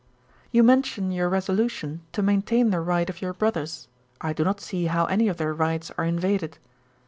'You 0.51 0.63
mention 0.63 1.11
your 1.11 1.29
resolution 1.29 2.01
to 2.13 2.23
maintain 2.23 2.71
the 2.71 2.79
right 2.79 3.07
of 3.07 3.21
your 3.21 3.33
brothers: 3.33 3.87
I 4.19 4.33
do 4.33 4.43
not 4.43 4.59
see 4.59 4.85
how 4.87 5.05
any 5.05 5.27
of 5.27 5.37
their 5.37 5.53
rights 5.53 5.91
are 5.95 6.05
invaded. 6.05 6.57